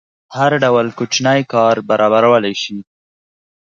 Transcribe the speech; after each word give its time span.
هر 0.35 0.51
ډول 0.63 0.87
کوچنی 0.97 1.39
کار 1.53 1.75
برابرولی 1.89 2.53
شي. 2.61 2.77